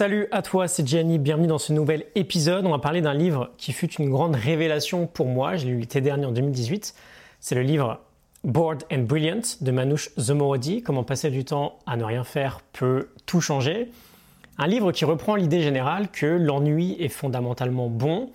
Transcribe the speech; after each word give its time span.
Salut 0.00 0.28
à 0.30 0.40
toi, 0.40 0.66
c'est 0.66 0.88
Gianni, 0.88 1.18
bienvenue 1.18 1.46
dans 1.46 1.58
ce 1.58 1.74
nouvel 1.74 2.06
épisode. 2.14 2.64
On 2.64 2.70
va 2.70 2.78
parler 2.78 3.02
d'un 3.02 3.12
livre 3.12 3.50
qui 3.58 3.74
fut 3.74 3.92
une 3.96 4.08
grande 4.08 4.34
révélation 4.34 5.06
pour 5.06 5.26
moi, 5.26 5.56
je 5.56 5.66
l'ai 5.66 5.72
lu 5.72 5.80
l'été 5.80 6.00
dernier 6.00 6.24
en 6.24 6.32
2018. 6.32 6.94
C'est 7.38 7.54
le 7.54 7.60
livre 7.60 8.00
Bored 8.42 8.84
and 8.90 9.00
Brilliant 9.00 9.42
de 9.60 9.70
Manouche 9.70 10.08
Zomorodi, 10.18 10.82
Comment 10.82 11.04
passer 11.04 11.28
du 11.30 11.44
temps 11.44 11.78
à 11.86 11.98
ne 11.98 12.04
rien 12.04 12.24
faire 12.24 12.62
peut 12.72 13.10
tout 13.26 13.42
changer. 13.42 13.90
Un 14.56 14.68
livre 14.68 14.90
qui 14.90 15.04
reprend 15.04 15.34
l'idée 15.34 15.60
générale 15.60 16.10
que 16.10 16.24
l'ennui 16.24 16.96
est 16.98 17.10
fondamentalement 17.10 17.90
bon 17.90 18.30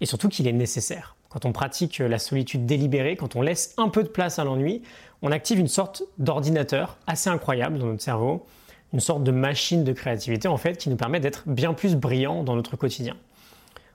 et 0.00 0.06
surtout 0.06 0.28
qu'il 0.28 0.48
est 0.48 0.52
nécessaire. 0.52 1.14
Quand 1.28 1.44
on 1.44 1.52
pratique 1.52 2.00
la 2.00 2.18
solitude 2.18 2.66
délibérée, 2.66 3.14
quand 3.14 3.36
on 3.36 3.42
laisse 3.42 3.74
un 3.78 3.90
peu 3.90 4.02
de 4.02 4.08
place 4.08 4.40
à 4.40 4.44
l'ennui, 4.44 4.82
on 5.22 5.30
active 5.30 5.60
une 5.60 5.68
sorte 5.68 6.02
d'ordinateur 6.18 6.96
assez 7.06 7.30
incroyable 7.30 7.78
dans 7.78 7.86
notre 7.86 8.02
cerveau 8.02 8.44
une 8.92 9.00
sorte 9.00 9.24
de 9.24 9.30
machine 9.30 9.84
de 9.84 9.92
créativité 9.92 10.48
en 10.48 10.56
fait 10.56 10.76
qui 10.76 10.88
nous 10.88 10.96
permet 10.96 11.20
d'être 11.20 11.42
bien 11.46 11.74
plus 11.74 11.96
brillants 11.96 12.44
dans 12.44 12.56
notre 12.56 12.76
quotidien. 12.76 13.16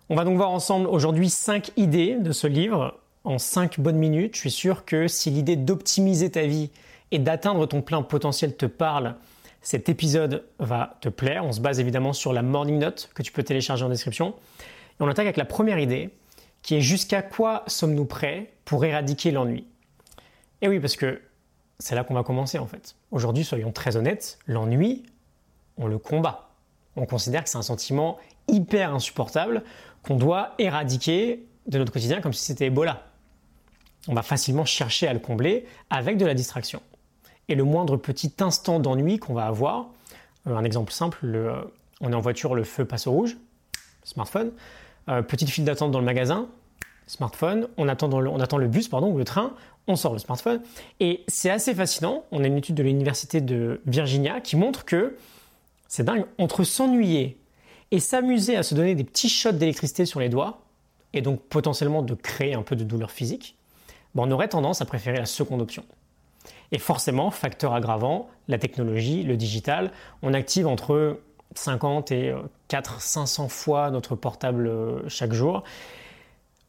On 0.10 0.16
va 0.16 0.26
donc 0.26 0.36
voir 0.36 0.52
ensemble 0.52 0.88
aujourd'hui 0.88 1.30
5 1.30 1.72
idées 1.78 2.18
de 2.20 2.32
ce 2.32 2.48
livre 2.48 3.00
en 3.24 3.38
5 3.38 3.80
bonnes 3.80 3.98
minutes. 3.98 4.36
Je 4.36 4.42
suis 4.42 4.52
sûr 4.52 4.84
que 4.86 5.08
si 5.08 5.30
l'idée 5.30 5.56
d'optimiser 5.56 6.30
ta 6.30 6.46
vie 6.46 6.70
et 7.12 7.20
d'atteindre 7.20 7.66
ton 7.66 7.82
plein 7.82 8.02
potentiel 8.02 8.56
te 8.56 8.66
parle, 8.66 9.16
cet 9.62 9.90
épisode 9.90 10.44
va 10.60 10.98
te 11.02 11.10
plaire. 11.10 11.46
On 11.46 11.52
se 11.52 11.62
base 11.62 11.80
évidemment 11.80 12.14
sur 12.14 12.34
la 12.34 12.42
morning 12.42 12.80
note 12.80 13.10
que 13.14 13.24
tu 13.24 13.32
peux 13.32 13.44
télécharger 13.44 13.86
en 13.86 13.90
description. 13.90 14.34
Et 15.00 15.04
on 15.04 15.08
attaque 15.08 15.26
avec 15.26 15.38
la 15.38 15.46
première 15.46 15.80
idée 15.80 16.10
qui 16.62 16.76
est 16.76 16.82
jusqu'à 16.82 17.22
quoi 17.22 17.64
sommes-nous 17.68 18.06
prêts 18.06 18.54
pour 18.66 18.84
éradiquer 18.86 19.32
l'ennui? 19.32 19.66
Et 20.62 20.68
oui, 20.68 20.80
parce 20.80 20.96
que 20.96 21.22
c'est 21.82 21.96
là 21.96 22.04
qu'on 22.04 22.14
va 22.14 22.24
commencer 22.24 22.60
en 22.60 22.68
fait. 22.68 22.96
Aujourd'hui, 23.10 23.44
soyons 23.44 23.72
très 23.72 23.98
honnêtes, 23.98 24.38
l'ennui, 24.46 25.04
on 25.78 25.88
le 25.88 25.98
combat. 25.98 26.50
On 26.96 27.06
considère 27.06 27.44
que 27.44 27.50
c'est 27.50 27.58
un 27.58 27.64
sentiment 27.64 28.18
hyper 28.48 28.94
insupportable 28.94 29.64
qu'on 30.04 30.16
doit 30.16 30.54
éradiquer 30.60 31.46
de 31.68 31.78
notre 31.80 31.92
quotidien 31.92 32.22
comme 32.22 32.34
si 32.34 32.46
c'était 32.46 32.68
Ebola. 32.68 33.04
On 34.08 34.14
va 34.14 34.22
facilement 34.22 34.66
chercher 34.66 35.08
à 35.08 35.14
le 35.14 35.20
combler 35.20 35.66
avec 35.90 36.18
de 36.18 36.26
la 36.26 36.34
distraction. 36.34 36.82
Et 37.48 37.56
le 37.56 37.64
moindre 37.64 37.98
petit 37.98 38.34
instant 38.40 38.80
d'ennui 38.80 39.18
qu'on 39.18 39.34
va 39.34 39.48
avoir, 39.48 39.90
euh, 40.48 40.56
un 40.56 40.64
exemple 40.64 40.92
simple, 40.92 41.26
euh, 41.26 41.62
on 42.00 42.12
est 42.12 42.16
en 42.16 42.22
voiture, 42.22 42.54
le 42.54 42.64
feu 42.64 42.86
passe 42.86 43.08
au 43.08 43.12
rouge, 43.12 43.38
smartphone, 44.04 44.52
euh, 45.10 45.22
petite 45.22 45.50
file 45.50 45.66
d'attente 45.66 45.92
dans 45.92 46.00
le 46.00 46.06
magasin, 46.06 46.48
smartphone, 47.08 47.68
on 47.78 47.88
attend, 47.88 48.08
le, 48.20 48.68
bus 48.68 48.88
pardon, 48.88 49.12
ou 49.12 49.18
le 49.18 49.26
train, 49.26 49.54
on 49.88 49.96
sort 49.96 50.14
le 50.14 50.20
smartphone. 50.20 50.62
Et 51.00 51.24
c'est 51.28 51.50
assez 51.50 51.74
fascinant. 51.74 52.26
On 52.32 52.44
a 52.44 52.48
une 52.48 52.58
étude 52.58 52.76
de 52.76 52.84
l'université 52.84 53.42
de 53.42 53.82
Virginia 53.86 54.42
qui 54.42 54.56
montre 54.56 54.86
que 54.86 55.18
c'est 55.88 56.04
dingue, 56.04 56.26
entre 56.38 56.64
s'ennuyer 56.64 57.38
et 57.92 58.00
s'amuser 58.00 58.56
à 58.56 58.64
se 58.64 58.74
donner 58.74 58.96
des 58.96 59.04
petits 59.04 59.30
shots 59.30 59.52
d'électricité 59.52 60.06
sur 60.06 60.22
les 60.22 60.30
doigts, 60.30 60.62
et 61.14 61.22
donc 61.22 61.42
potentiellement 61.42 62.02
de 62.02 62.14
créer 62.14 62.54
un 62.54 62.62
peu 62.62 62.78
de 62.78 62.86
douleur 62.86 63.12
physique, 63.12 63.58
ben, 64.16 64.24
on 64.26 64.32
aurait 64.32 64.48
tendance 64.48 64.82
à 64.82 64.86
préférer 64.86 65.18
la 65.18 65.26
seconde 65.26 65.62
option. 65.62 65.84
Et 66.72 66.80
forcément, 66.80 67.32
facteur 67.32 67.74
aggravant, 67.74 68.30
la 68.48 68.58
technologie, 68.58 69.24
le 69.24 69.36
digital, 69.36 69.92
on 70.22 70.34
active 70.34 70.68
entre 70.68 71.20
50 71.56 72.12
et 72.12 72.34
4 72.70 73.02
500 73.02 73.50
fois 73.50 73.92
notre 73.92 74.16
portable 74.16 74.68
euh, 74.68 75.10
chaque 75.10 75.34
jour. 75.34 75.64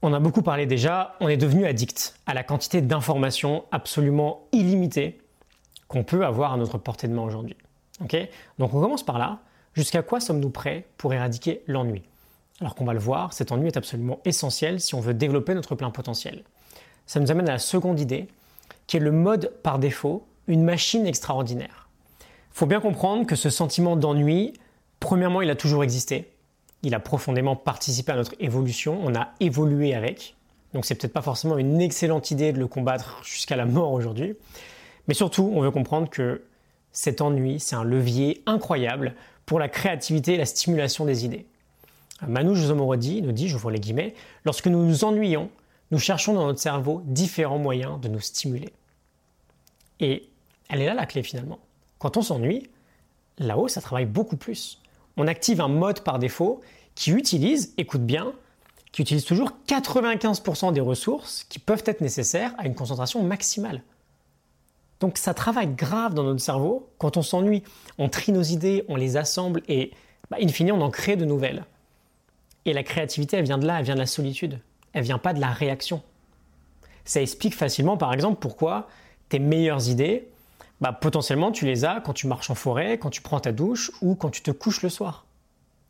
On 0.04 0.12
a 0.12 0.18
beaucoup 0.18 0.42
parlé 0.42 0.66
déjà, 0.66 1.14
on 1.20 1.28
est 1.28 1.36
devenu 1.36 1.64
addict 1.64 2.16
à 2.26 2.34
la 2.34 2.42
quantité 2.42 2.80
d'informations 2.80 3.64
absolument 3.70 4.48
illimitées 4.50 5.20
qu'on 5.86 6.02
peut 6.02 6.26
avoir 6.26 6.52
à 6.52 6.56
notre 6.56 6.76
portée 6.76 7.06
de 7.06 7.14
main 7.14 7.22
aujourd'hui. 7.22 7.56
Donc 8.58 8.74
on 8.74 8.80
commence 8.80 9.04
par 9.04 9.18
là. 9.18 9.38
Jusqu'à 9.74 10.02
quoi 10.02 10.18
sommes-nous 10.18 10.50
prêts 10.50 10.86
pour 10.96 11.14
éradiquer 11.14 11.62
l'ennui? 11.68 12.02
Alors 12.60 12.74
qu'on 12.74 12.84
va 12.84 12.94
le 12.94 12.98
voir, 12.98 13.32
cet 13.32 13.52
ennui 13.52 13.68
est 13.68 13.76
absolument 13.76 14.18
essentiel 14.24 14.80
si 14.80 14.96
on 14.96 15.00
veut 15.00 15.14
développer 15.14 15.54
notre 15.54 15.76
plein 15.76 15.90
potentiel. 15.90 16.42
Ça 17.06 17.20
nous 17.20 17.30
amène 17.30 17.48
à 17.48 17.52
la 17.52 17.58
seconde 17.58 18.00
idée, 18.00 18.26
qui 18.88 18.96
est 18.96 19.00
le 19.00 19.12
mode 19.12 19.52
par 19.62 19.78
défaut, 19.78 20.26
une 20.48 20.64
machine 20.64 21.06
extraordinaire. 21.06 21.88
Il 22.20 22.58
faut 22.58 22.66
bien 22.66 22.80
comprendre 22.80 23.24
que 23.24 23.36
ce 23.36 23.50
sentiment 23.50 23.94
d'ennui, 23.94 24.52
premièrement, 24.98 25.42
il 25.42 25.50
a 25.50 25.56
toujours 25.56 25.84
existé 25.84 26.32
il 26.82 26.94
a 26.94 27.00
profondément 27.00 27.56
participé 27.56 28.12
à 28.12 28.16
notre 28.16 28.34
évolution, 28.40 29.00
on 29.02 29.14
a 29.14 29.30
évolué 29.40 29.94
avec. 29.94 30.34
Donc 30.74 30.84
c'est 30.84 30.94
peut-être 30.94 31.12
pas 31.12 31.22
forcément 31.22 31.58
une 31.58 31.80
excellente 31.80 32.30
idée 32.30 32.52
de 32.52 32.58
le 32.58 32.66
combattre 32.66 33.20
jusqu'à 33.24 33.56
la 33.56 33.66
mort 33.66 33.92
aujourd'hui. 33.92 34.34
Mais 35.06 35.14
surtout, 35.14 35.50
on 35.54 35.60
veut 35.60 35.70
comprendre 35.70 36.08
que 36.08 36.42
cet 36.92 37.20
ennui, 37.20 37.60
c'est 37.60 37.76
un 37.76 37.84
levier 37.84 38.42
incroyable 38.46 39.14
pour 39.46 39.58
la 39.58 39.68
créativité 39.68 40.34
et 40.34 40.36
la 40.36 40.46
stimulation 40.46 41.04
des 41.04 41.24
idées. 41.24 41.46
Manouche 42.26 42.58
Zomorodi 42.58 43.22
nous 43.22 43.32
dit, 43.32 43.48
vois 43.48 43.72
les 43.72 43.80
guillemets, 43.80 44.14
lorsque 44.44 44.68
nous 44.68 44.84
nous 44.84 45.04
ennuyons, 45.04 45.50
nous 45.90 45.98
cherchons 45.98 46.34
dans 46.34 46.46
notre 46.46 46.60
cerveau 46.60 47.02
différents 47.04 47.58
moyens 47.58 48.00
de 48.00 48.08
nous 48.08 48.20
stimuler. 48.20 48.72
Et 50.00 50.28
elle 50.68 50.80
est 50.80 50.86
là 50.86 50.94
la 50.94 51.06
clé 51.06 51.22
finalement. 51.22 51.58
Quand 51.98 52.16
on 52.16 52.22
s'ennuie, 52.22 52.68
là-haut, 53.38 53.68
ça 53.68 53.80
travaille 53.80 54.06
beaucoup 54.06 54.36
plus 54.36 54.81
on 55.16 55.26
active 55.26 55.60
un 55.60 55.68
mode 55.68 56.00
par 56.00 56.18
défaut 56.18 56.60
qui 56.94 57.10
utilise, 57.10 57.74
écoute 57.78 58.04
bien, 58.04 58.32
qui 58.92 59.02
utilise 59.02 59.24
toujours 59.24 59.52
95% 59.66 60.72
des 60.72 60.80
ressources 60.80 61.44
qui 61.48 61.58
peuvent 61.58 61.82
être 61.86 62.00
nécessaires 62.00 62.54
à 62.58 62.66
une 62.66 62.74
concentration 62.74 63.22
maximale. 63.22 63.82
Donc 65.00 65.18
ça 65.18 65.34
travaille 65.34 65.74
grave 65.74 66.14
dans 66.14 66.22
notre 66.22 66.40
cerveau. 66.40 66.88
Quand 66.98 67.16
on 67.16 67.22
s'ennuie, 67.22 67.62
on 67.98 68.08
trie 68.08 68.32
nos 68.32 68.42
idées, 68.42 68.84
on 68.88 68.96
les 68.96 69.16
assemble 69.16 69.62
et, 69.66 69.90
bah, 70.30 70.36
in 70.40 70.48
fine, 70.48 70.70
on 70.72 70.80
en 70.80 70.90
crée 70.90 71.16
de 71.16 71.24
nouvelles. 71.24 71.64
Et 72.64 72.72
la 72.72 72.82
créativité, 72.84 73.38
elle 73.38 73.44
vient 73.44 73.58
de 73.58 73.66
là, 73.66 73.78
elle 73.78 73.84
vient 73.84 73.94
de 73.94 74.00
la 74.00 74.06
solitude. 74.06 74.60
Elle 74.92 75.02
vient 75.02 75.18
pas 75.18 75.32
de 75.32 75.40
la 75.40 75.50
réaction. 75.50 76.02
Ça 77.04 77.20
explique 77.20 77.54
facilement, 77.56 77.96
par 77.96 78.12
exemple, 78.12 78.38
pourquoi 78.40 78.88
tes 79.28 79.38
meilleures 79.38 79.88
idées, 79.88 80.28
bah, 80.82 80.92
potentiellement 80.92 81.52
tu 81.52 81.64
les 81.64 81.84
as 81.84 82.00
quand 82.00 82.12
tu 82.12 82.26
marches 82.26 82.50
en 82.50 82.56
forêt, 82.56 82.98
quand 82.98 83.08
tu 83.08 83.22
prends 83.22 83.38
ta 83.38 83.52
douche 83.52 83.92
ou 84.00 84.16
quand 84.16 84.30
tu 84.30 84.42
te 84.42 84.50
couches 84.50 84.82
le 84.82 84.88
soir. 84.88 85.26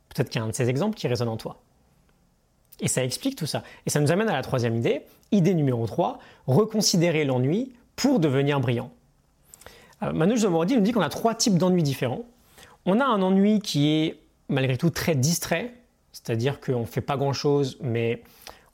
Peut-être 0.09 0.29
qu'il 0.29 0.39
y 0.39 0.41
a 0.41 0.45
un 0.45 0.49
de 0.49 0.53
ces 0.53 0.69
exemples 0.69 0.95
qui 0.95 1.07
résonne 1.07 1.29
en 1.29 1.35
toi. 1.35 1.59
Et 2.79 2.87
ça 2.87 3.03
explique 3.03 3.35
tout 3.35 3.47
ça. 3.47 3.63
Et 3.87 3.89
ça 3.89 3.99
nous 3.99 4.11
amène 4.11 4.29
à 4.29 4.33
la 4.33 4.43
troisième 4.43 4.75
idée, 4.75 5.01
idée 5.31 5.55
numéro 5.55 5.87
3, 5.87 6.19
reconsidérer 6.45 7.25
l'ennui 7.25 7.73
pour 7.95 8.19
devenir 8.19 8.59
brillant. 8.59 8.91
Euh, 10.03 10.13
Manouche 10.13 10.43
nous 10.43 10.65
dit 10.81 10.91
qu'on 10.91 11.01
a 11.01 11.09
trois 11.09 11.33
types 11.33 11.57
d'ennuis 11.57 11.81
différents. 11.81 12.25
On 12.85 12.99
a 12.99 13.05
un 13.05 13.23
ennui 13.23 13.61
qui 13.61 13.89
est 13.89 14.19
malgré 14.47 14.77
tout 14.77 14.91
très 14.91 15.15
distrait, 15.15 15.73
c'est-à-dire 16.11 16.61
qu'on 16.61 16.81
ne 16.81 16.85
fait 16.85 17.01
pas 17.01 17.17
grand-chose, 17.17 17.79
mais 17.81 18.21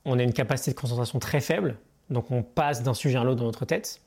on 0.03 0.19
a 0.19 0.23
une 0.23 0.33
capacité 0.33 0.71
de 0.71 0.75
concentration 0.75 1.19
très 1.19 1.39
faible, 1.39 1.77
donc 2.09 2.29
on 2.29 2.43
passe 2.43 2.83
d'un 2.83 2.93
sujet 2.93 3.17
à 3.17 3.23
l'autre 3.23 3.39
dans 3.39 3.45
notre 3.45 3.63
tête. 3.63 4.01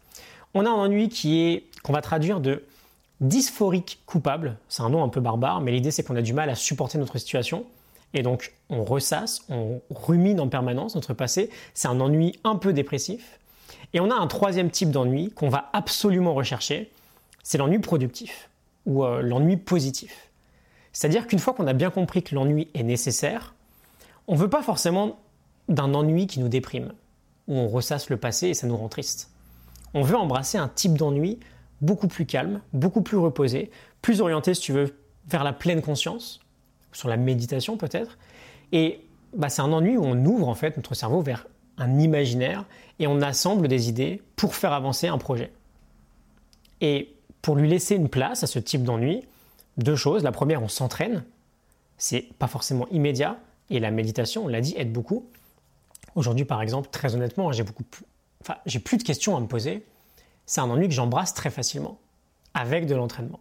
On 0.54 0.66
a 0.66 0.70
un 0.70 0.74
ennui 0.74 1.08
qui 1.08 1.40
est 1.40 1.64
qu'on 1.82 1.92
va 1.92 2.02
traduire 2.02 2.40
de 2.40 2.64
dysphorique 3.20 4.00
coupable. 4.06 4.56
C'est 4.68 4.82
un 4.82 4.90
nom 4.90 5.02
un 5.02 5.08
peu 5.08 5.20
barbare, 5.20 5.60
mais 5.60 5.72
l'idée 5.72 5.90
c'est 5.90 6.02
qu'on 6.02 6.16
a 6.16 6.22
du 6.22 6.32
mal 6.32 6.50
à 6.50 6.54
supporter 6.54 6.98
notre 6.98 7.18
situation. 7.18 7.64
Et 8.14 8.22
donc 8.22 8.52
on 8.68 8.84
ressasse, 8.84 9.42
on 9.48 9.80
rumine 9.90 10.40
en 10.40 10.48
permanence 10.48 10.94
notre 10.94 11.14
passé. 11.14 11.50
C'est 11.74 11.88
un 11.88 12.00
ennui 12.00 12.38
un 12.44 12.56
peu 12.56 12.72
dépressif. 12.72 13.38
Et 13.94 14.00
on 14.00 14.10
a 14.10 14.14
un 14.14 14.26
troisième 14.26 14.70
type 14.70 14.90
d'ennui 14.90 15.30
qu'on 15.30 15.48
va 15.48 15.70
absolument 15.72 16.34
rechercher, 16.34 16.90
c'est 17.42 17.58
l'ennui 17.58 17.78
productif 17.78 18.48
ou 18.86 19.04
euh, 19.04 19.22
l'ennui 19.22 19.56
positif. 19.56 20.30
C'est-à-dire 20.92 21.26
qu'une 21.26 21.38
fois 21.38 21.54
qu'on 21.54 21.66
a 21.66 21.72
bien 21.72 21.90
compris 21.90 22.22
que 22.22 22.34
l'ennui 22.34 22.68
est 22.74 22.82
nécessaire, 22.82 23.54
on 24.28 24.34
ne 24.34 24.38
veut 24.38 24.50
pas 24.50 24.62
forcément 24.62 25.18
d'un 25.68 25.94
ennui 25.94 26.26
qui 26.26 26.40
nous 26.40 26.48
déprime, 26.48 26.92
où 27.48 27.56
on 27.56 27.68
ressasse 27.68 28.10
le 28.10 28.16
passé 28.16 28.48
et 28.48 28.54
ça 28.54 28.66
nous 28.66 28.76
rend 28.76 28.88
triste. 28.88 29.31
On 29.94 30.02
veut 30.02 30.16
embrasser 30.16 30.58
un 30.58 30.68
type 30.68 30.96
d'ennui 30.96 31.38
beaucoup 31.80 32.08
plus 32.08 32.26
calme, 32.26 32.60
beaucoup 32.72 33.02
plus 33.02 33.16
reposé, 33.16 33.70
plus 34.00 34.20
orienté, 34.20 34.54
si 34.54 34.60
tu 34.62 34.72
veux, 34.72 34.96
vers 35.28 35.44
la 35.44 35.52
pleine 35.52 35.82
conscience, 35.82 36.40
sur 36.92 37.08
la 37.08 37.16
méditation 37.16 37.76
peut-être. 37.76 38.18
Et 38.72 39.00
bah, 39.34 39.48
c'est 39.48 39.62
un 39.62 39.72
ennui 39.72 39.96
où 39.96 40.04
on 40.04 40.24
ouvre 40.24 40.48
en 40.48 40.54
fait 40.54 40.76
notre 40.76 40.94
cerveau 40.94 41.20
vers 41.20 41.46
un 41.78 41.98
imaginaire 41.98 42.64
et 42.98 43.06
on 43.06 43.20
assemble 43.20 43.68
des 43.68 43.88
idées 43.88 44.22
pour 44.36 44.54
faire 44.54 44.72
avancer 44.72 45.08
un 45.08 45.18
projet. 45.18 45.52
Et 46.80 47.14
pour 47.40 47.56
lui 47.56 47.68
laisser 47.68 47.96
une 47.96 48.08
place 48.08 48.42
à 48.42 48.46
ce 48.46 48.58
type 48.58 48.84
d'ennui, 48.84 49.22
deux 49.76 49.96
choses. 49.96 50.22
La 50.22 50.32
première, 50.32 50.62
on 50.62 50.68
s'entraîne. 50.68 51.24
C'est 51.98 52.28
pas 52.38 52.46
forcément 52.46 52.86
immédiat. 52.88 53.38
Et 53.70 53.80
la 53.80 53.90
méditation, 53.90 54.44
on 54.44 54.48
l'a 54.48 54.60
dit, 54.60 54.74
aide 54.76 54.92
beaucoup. 54.92 55.26
Aujourd'hui, 56.14 56.44
par 56.44 56.60
exemple, 56.62 56.88
très 56.90 57.14
honnêtement, 57.14 57.52
j'ai 57.52 57.62
beaucoup 57.62 57.84
enfin, 58.42 58.56
j'ai 58.66 58.78
plus 58.78 58.98
de 58.98 59.02
questions 59.02 59.36
à 59.36 59.40
me 59.40 59.46
poser. 59.46 59.84
C'est 60.46 60.60
un 60.60 60.70
ennui 60.70 60.88
que 60.88 60.94
j'embrasse 60.94 61.34
très 61.34 61.50
facilement, 61.50 61.98
avec 62.54 62.86
de 62.86 62.94
l'entraînement. 62.94 63.40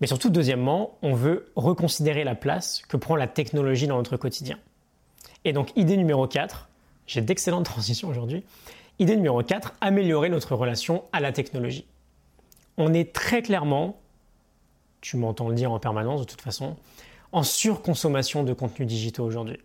Mais 0.00 0.06
surtout, 0.06 0.30
deuxièmement, 0.30 0.98
on 1.02 1.14
veut 1.14 1.50
reconsidérer 1.56 2.24
la 2.24 2.34
place 2.34 2.82
que 2.88 2.96
prend 2.96 3.16
la 3.16 3.26
technologie 3.26 3.86
dans 3.86 3.96
notre 3.96 4.16
quotidien. 4.16 4.58
Et 5.44 5.52
donc, 5.52 5.72
idée 5.76 5.96
numéro 5.96 6.26
4, 6.26 6.68
j'ai 7.06 7.20
d'excellentes 7.20 7.64
transitions 7.66 8.08
aujourd'hui. 8.08 8.44
Idée 8.98 9.16
numéro 9.16 9.42
4, 9.42 9.74
améliorer 9.80 10.28
notre 10.28 10.54
relation 10.54 11.04
à 11.12 11.20
la 11.20 11.32
technologie. 11.32 11.86
On 12.76 12.92
est 12.92 13.12
très 13.12 13.42
clairement, 13.42 13.98
tu 15.00 15.16
m'entends 15.16 15.48
le 15.48 15.54
dire 15.54 15.72
en 15.72 15.78
permanence 15.78 16.20
de 16.20 16.26
toute 16.26 16.40
façon, 16.40 16.76
en 17.32 17.42
surconsommation 17.42 18.44
de 18.44 18.52
contenus 18.52 18.86
digitaux 18.86 19.24
aujourd'hui. 19.24 19.58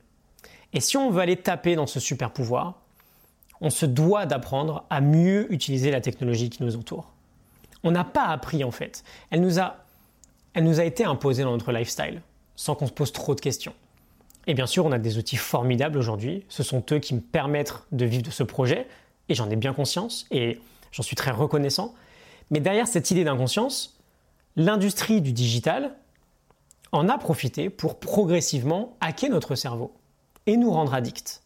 Et 0.74 0.80
si 0.80 0.98
on 0.98 1.10
veut 1.10 1.22
aller 1.22 1.38
taper 1.38 1.76
dans 1.76 1.88
ce 1.88 2.00
super 2.00 2.31
pouvoir, 2.31 2.81
on 3.62 3.70
se 3.70 3.86
doit 3.86 4.26
d'apprendre 4.26 4.86
à 4.90 5.02
mieux 5.02 5.52
utiliser 5.54 5.92
la 5.92 6.02
technologie 6.02 6.50
qui 6.50 6.64
nous 6.64 6.76
entoure. 6.76 7.12
On 7.84 7.92
n'a 7.92 8.04
pas 8.04 8.26
appris 8.26 8.64
en 8.64 8.72
fait. 8.72 9.04
Elle 9.32 9.42
nous 9.42 9.60
a, 9.60 9.76
été 10.84 11.06
imposée 11.06 11.44
dans 11.44 11.52
notre 11.52 11.72
lifestyle, 11.72 12.22
sans 12.56 12.76
qu'on 12.76 12.88
se 12.88 12.92
pose 12.92 13.12
trop 13.12 13.36
de 13.36 13.42
questions. 13.42 13.74
Et 14.48 14.54
bien 14.54 14.66
sûr, 14.66 14.86
on 14.86 14.92
a 14.92 14.98
des 14.98 15.18
outils 15.18 15.38
formidables 15.38 15.98
aujourd'hui. 15.98 16.46
Ce 16.50 16.64
sont 16.64 16.84
eux 16.92 17.00
qui 17.00 17.14
me 17.14 17.22
permettent 17.22 17.76
de 17.92 18.06
vivre 18.06 18.24
de 18.24 18.32
ce 18.32 18.44
projet, 18.44 18.88
et 19.28 19.36
j'en 19.36 19.50
ai 19.50 19.56
bien 19.56 19.74
conscience, 19.74 20.26
et 20.32 20.60
j'en 20.92 21.04
suis 21.04 21.16
très 21.16 21.32
reconnaissant. 21.32 21.94
Mais 22.50 22.60
derrière 22.60 22.88
cette 22.88 23.12
idée 23.12 23.24
d'inconscience, 23.24 24.00
l'industrie 24.56 25.22
du 25.22 25.34
digital 25.34 25.96
en 26.92 27.08
a 27.08 27.18
profité 27.18 27.70
pour 27.70 28.00
progressivement 28.00 28.98
hacker 29.00 29.30
notre 29.30 29.56
cerveau 29.56 29.94
et 30.48 30.58
nous 30.58 30.72
rendre 30.72 30.94
addicts. 30.94 31.44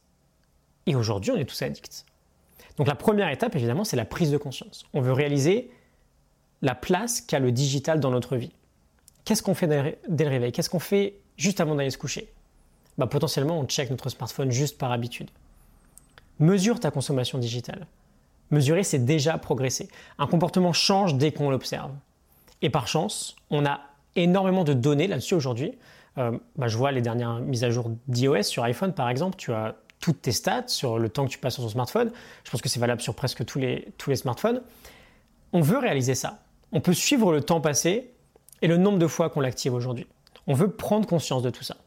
Et 0.85 0.95
aujourd'hui, 0.95 1.31
on 1.31 1.38
est 1.38 1.45
tous 1.45 1.62
addicts. 1.62 2.06
Donc 2.77 2.88
la 2.88 2.95
première 2.95 3.30
étape, 3.30 3.56
évidemment, 3.56 3.83
c'est 3.83 3.95
la 3.95 4.06
prise 4.06 4.31
de 4.31 4.38
conscience. 4.38 4.85
On 4.94 5.01
veut 5.01 5.13
réaliser 5.13 5.69
la 6.62 6.75
place 6.75 7.21
qu'a 7.21 7.39
le 7.39 7.51
digital 7.51 8.00
dans 8.00 8.12
notre 8.12 8.35
vie. 8.35 8.51
Qu'est-ce 9.25 9.44
qu'on 9.44 9.53
fait 9.53 9.68
dès 9.68 10.24
le 10.24 10.30
réveil? 10.30 10.51
Qu'est-ce 10.51 10.69
qu'on 10.69 10.80
fait 10.80 11.15
juste 11.38 11.62
avant 11.62 11.75
d'aller 11.75 11.91
se 11.91 11.97
coucher? 11.97 12.31
Bah, 12.97 13.07
Potentiellement, 13.07 13.59
on 13.59 13.65
check 13.65 13.89
notre 13.89 14.09
smartphone 14.09 14.51
juste 14.51 14.77
par 14.77 14.91
habitude. 14.91 15.30
Mesure 16.39 16.80
ta 16.80 16.91
consommation 16.91 17.38
digitale. 17.38 17.88
Mesurer, 18.51 18.83
c'est 18.83 19.06
déjà 19.06 19.38
progresser. 19.38 19.88
Un 20.18 20.27
comportement 20.27 20.74
change 20.74 21.15
dès 21.15 21.31
qu'on 21.31 21.50
l'observe. 21.50 21.91
Et 22.62 22.69
par 22.69 22.88
chance, 22.88 23.35
on 23.50 23.65
a 23.65 23.81
énormément 24.15 24.63
de 24.63 24.74
données 24.74 25.07
là-dessus 25.07 25.35
aujourd'hui. 25.35 25.77
Euh, 26.18 26.38
bah, 26.56 26.68
je 26.68 26.77
vois 26.77 26.91
les 26.91 27.01
dernières 27.01 27.39
mises 27.39 27.63
à 27.63 27.71
jour 27.71 27.91
d'iOS 28.07 28.44
sur 28.44 28.63
iPhone, 28.63 28.94
par 28.94 29.09
exemple. 29.09 29.38
Tu 29.38 29.53
as 29.53 29.75
toutes 30.03 30.21
tes 30.21 30.33
stats 30.33 30.67
sur 30.67 31.00
le 31.00 31.07
temps 31.07 31.23
que 31.23 31.31
tu 31.31 31.38
passes 31.38 31.53
sur 31.53 31.63
ton 31.63 31.69
smartphone. 31.69 32.11
Je 32.44 32.51
pense 32.51 32.61
que 32.61 32.67
c'est 32.67 32.81
valable 32.81 33.00
sur 33.00 33.15
presque 33.15 33.45
tous 33.45 33.57
les, 33.57 33.88
tous 33.97 34.09
les 34.09 34.17
smartphones. 34.17 34.61
On 35.53 35.61
veut 35.61 35.77
réaliser 35.77 36.13
ça. 36.13 36.44
On 36.73 36.81
peut 36.81 36.94
suivre 36.94 37.31
le 37.31 37.39
temps 37.39 37.61
passé 37.61 38.11
et 38.61 38.67
le 38.67 38.75
nombre 38.75 39.00
de 39.00 39.07
fois 39.07 39.29
qu'on 39.29 39.39
l'active 39.39 39.73
aujourd'hui. 39.73 40.05
On 40.45 40.55
veut 40.55 40.69
prendre 40.69 41.07
conscience 41.07 41.41
de 41.41 41.50
tout 41.50 41.63
ça. 41.63 41.77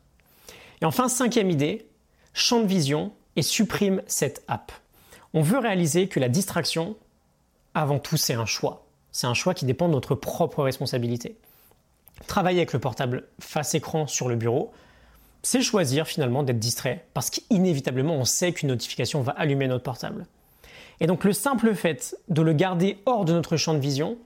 Et 0.81 0.87
enfin, 0.87 1.11
cinquième 1.11 1.51
idée, 1.51 1.91
champ 2.33 2.61
de 2.61 2.67
vision 2.67 3.13
et 3.37 3.43
supprime 3.43 4.01
cette 4.07 4.43
app. 4.49 4.73
On 5.35 5.43
veut 5.43 5.59
réaliser 5.59 6.09
que 6.09 6.19
la 6.19 6.31
distraction, 6.31 6.97
avant 7.75 7.99
tout, 7.99 8.17
c'est 8.17 8.33
un 8.33 8.47
choix. 8.47 8.87
C'est 9.13 9.27
un 9.27 9.35
choix 9.35 9.53
qui 9.53 9.67
dépend 9.67 9.89
de 9.89 9.93
notre 9.93 10.15
propre 10.15 10.63
responsabilité. 10.63 11.37
Travailler 12.27 12.61
avec 12.61 12.73
le 12.73 12.79
portable 12.79 13.29
face 13.41 13.75
écran 13.75 14.07
sur 14.07 14.31
le 14.31 14.37
bureau, 14.37 14.73
c'est 15.43 15.63
choisir 15.63 16.07
finalement 16.07 16.43
d'être 16.43 16.59
distrait 16.59 17.07
parce 17.15 17.31
qu'inévitablement 17.31 18.15
on 18.15 18.25
sait 18.25 18.53
qu'une 18.53 18.69
notification 18.69 19.23
va 19.23 19.33
allumer 19.33 19.69
notre 19.69 19.85
portable. 19.85 20.27
Et 21.01 21.07
donc 21.07 21.25
le 21.25 21.33
simple 21.33 21.75
fait 21.75 22.17
de 22.29 22.43
le 22.43 22.53
garder 22.53 22.99
hors 23.07 23.25
de 23.25 23.33
notre 23.33 23.57
champ 23.57 23.75
de 23.75 23.79
vision 23.79 24.17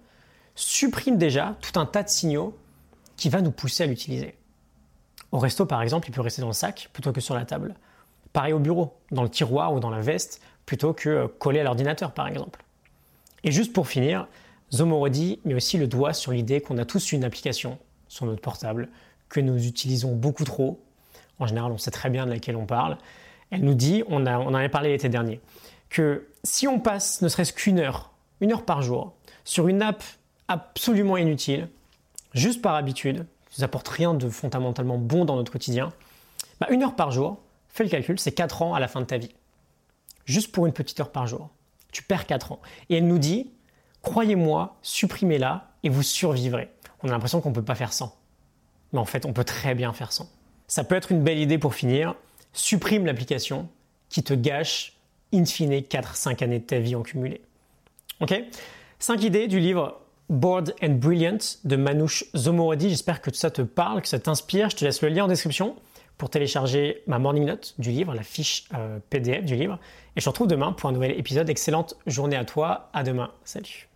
supprime 0.55 1.19
déjà 1.19 1.57
tout 1.61 1.79
un 1.79 1.87
tas 1.87 2.03
de 2.03 2.09
signaux 2.09 2.57
qui 3.17 3.29
va 3.29 3.43
nous 3.43 3.51
pousser 3.51 3.85
à 3.85 3.87
l'utiliser. 3.87 4.37
Au 5.33 5.39
resto 5.39 5.67
par 5.67 5.83
exemple, 5.83 6.09
il 6.09 6.13
peut 6.13 6.21
rester 6.21 6.43
dans 6.43 6.49
le 6.49 6.55
sac 6.55 6.91
plutôt 6.93 7.13
que 7.13 7.21
sur 7.21 7.35
la 7.35 7.45
table. 7.45 7.75
Pareil 8.33 8.53
au 8.53 8.59
bureau, 8.59 8.95
dans 9.11 9.23
le 9.23 9.29
tiroir 9.29 9.75
ou 9.75 9.81
dans 9.81 9.91
la 9.91 10.01
veste 10.01 10.41
plutôt 10.67 10.93
que 10.93 11.27
collé 11.27 11.61
à 11.61 11.65
l'ordinateur 11.65 12.13
par 12.13 12.29
exemple. 12.29 12.65
Et 13.43 13.53
juste 13.53 13.73
pour 13.73 13.89
finir, 13.89 14.29
Zomorodi 14.73 15.41
met 15.45 15.55
aussi 15.55 15.79
le 15.79 15.87
doigt 15.87 16.13
sur 16.13 16.33
l'idée 16.33 16.61
qu'on 16.61 16.79
a 16.79 16.85
tous 16.85 17.13
une 17.13 17.25
application 17.25 17.79
sur 18.09 18.27
notre 18.27 18.41
portable 18.41 18.89
que 19.29 19.41
nous 19.41 19.67
utilisons 19.67 20.15
beaucoup 20.15 20.45
trop. 20.45 20.81
En 21.41 21.47
général, 21.47 21.73
on 21.73 21.79
sait 21.79 21.91
très 21.91 22.11
bien 22.11 22.27
de 22.27 22.31
laquelle 22.31 22.57
on 22.57 22.67
parle. 22.67 22.99
Elle 23.51 23.63
nous 23.63 23.75
dit, 23.75 24.05
on, 24.09 24.25
en 24.27 24.55
avait 24.55 24.69
parlé 24.69 24.91
l'été 24.91 25.09
dernier, 25.09 25.41
que 25.89 26.29
si 26.45 26.69
on 26.69 26.79
passe 26.79 27.21
ne 27.23 27.29
serait-ce 27.29 27.53
qu'une 27.53 27.81
heure, 27.81 28.13
une 28.41 28.53
heure 28.53 28.65
par 28.65 28.83
jour, 28.83 29.15
sur 29.45 29.67
une 29.67 29.83
app 29.83 30.05
absolument 30.47 31.17
inutile, 31.17 31.69
juste 32.33 32.63
par 32.63 32.77
habitude, 32.77 33.27
qui 33.51 33.61
ne 33.61 33.65
apporte 33.65 33.89
rien 33.89 34.15
de 34.15 34.29
fondamentalement 34.29 34.99
bon 34.99 35.25
dans 35.25 35.35
notre 35.35 35.51
quotidien, 35.51 35.93
bah 36.61 36.69
une 36.71 36.83
heure 36.85 36.95
par 36.95 37.11
jour, 37.11 37.41
fais 37.69 37.83
le 37.83 37.91
calcul, 37.91 38.21
c'est 38.21 38.33
4 38.33 38.63
ans 38.63 38.75
à 38.75 38.81
la 38.81 38.87
fin 38.87 39.01
de 39.01 39.07
ta 39.07 39.19
vie. 39.19 39.35
Juste 40.27 40.53
pour 40.53 40.67
une 40.67 40.73
petite 40.73 41.01
heure 41.01 41.11
par 41.11 41.27
jour. 41.27 41.51
Tu 41.91 42.05
perds 42.05 42.27
4 42.27 42.53
ans. 42.53 42.61
Et 42.89 42.99
elle 42.99 43.07
nous 43.09 43.19
dit, 43.19 43.51
croyez-moi, 44.03 44.77
supprimez-la 44.83 45.73
et 45.83 45.89
vous 45.89 46.03
survivrez. 46.03 46.71
On 47.03 47.09
a 47.09 47.13
l'impression 47.13 47.41
qu'on 47.41 47.49
ne 47.49 47.55
peut 47.55 47.65
pas 47.65 47.75
faire 47.75 47.93
sans. 47.93 48.17
Mais 48.93 48.99
en 48.99 49.05
fait, 49.05 49.27
on 49.27 49.33
peut 49.33 49.45
très 49.45 49.75
bien 49.75 49.93
faire 49.93 50.13
sans. 50.13 50.31
Ça 50.71 50.85
peut 50.85 50.95
être 50.95 51.11
une 51.11 51.25
belle 51.25 51.41
idée 51.41 51.59
pour 51.59 51.75
finir. 51.75 52.15
Supprime 52.53 53.05
l'application 53.05 53.69
qui 54.09 54.23
te 54.23 54.35
gâche 54.35 54.93
in 55.35 55.45
fine 55.45 55.73
4-5 55.73 56.45
années 56.45 56.61
de 56.61 56.65
ta 56.65 56.79
vie 56.79 56.95
en 56.95 57.03
cumulé. 57.03 57.41
Ok? 58.21 58.41
5 59.01 59.25
idées 59.25 59.49
du 59.49 59.59
livre 59.59 60.01
Bored 60.29 60.77
and 60.81 60.91
Brilliant 60.91 61.39
de 61.65 61.75
Manouche 61.75 62.25
Zomorodi. 62.37 62.89
J'espère 62.89 63.21
que 63.21 63.35
ça 63.35 63.51
te 63.51 63.63
parle, 63.63 64.01
que 64.01 64.07
ça 64.07 64.21
t'inspire. 64.21 64.71
Je 64.71 64.77
te 64.77 64.85
laisse 64.85 65.03
le 65.03 65.09
lien 65.09 65.25
en 65.25 65.29
description 65.29 65.75
pour 66.17 66.31
télécharger 66.31 67.03
ma 67.09 67.19
morning 67.19 67.47
note 67.47 67.75
du 67.79 67.91
livre, 67.91 68.15
la 68.15 68.23
fiche 68.23 68.69
euh, 68.75 69.01
PDF 69.11 69.45
du 69.45 69.57
livre. 69.57 69.81
Et 70.15 70.21
je 70.21 70.25
te 70.25 70.31
retrouve 70.31 70.47
demain 70.47 70.71
pour 70.71 70.89
un 70.89 70.93
nouvel 70.93 71.19
épisode. 71.19 71.51
Excellente 71.51 71.97
journée 72.07 72.37
à 72.37 72.45
toi. 72.45 72.91
À 72.93 73.03
demain. 73.03 73.33
Salut. 73.45 73.90